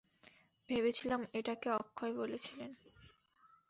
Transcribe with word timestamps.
ভেবেছিলাম, 0.69 1.21
এটাকে 1.33 1.67
অক্ষয় 1.81 2.13
বলেছিলেন! 2.13 2.71